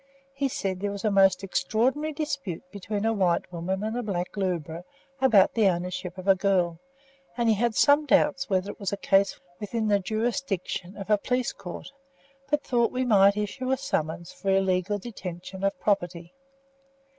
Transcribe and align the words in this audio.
He 0.33 0.47
said 0.47 0.79
there 0.79 0.89
was 0.89 1.05
a 1.05 1.11
most 1.11 1.43
extraordinary 1.43 2.11
dispute 2.11 2.63
between 2.71 3.05
a 3.05 3.13
white 3.13 3.53
woman 3.53 3.83
and 3.83 3.95
a 3.95 4.01
black 4.01 4.35
lubra 4.35 4.83
about 5.19 5.53
the 5.53 5.67
ownership 5.67 6.17
of 6.17 6.27
a 6.27 6.33
girl, 6.33 6.79
and 7.37 7.47
he 7.47 7.53
had 7.53 7.75
some 7.75 8.07
doubts 8.07 8.49
whether 8.49 8.71
it 8.71 8.79
was 8.79 8.91
a 8.91 8.97
case 8.97 9.39
within 9.59 9.89
the 9.89 9.99
jurisdiction 9.99 10.97
of 10.97 11.11
a 11.11 11.19
police 11.19 11.53
court, 11.53 11.91
but 12.49 12.63
thought 12.63 12.91
we 12.91 13.05
might 13.05 13.37
issue 13.37 13.69
a 13.69 13.77
summons 13.77 14.31
for 14.31 14.49
illegal 14.49 14.97
detention 14.97 15.63
of 15.63 15.79
property. 15.79 16.33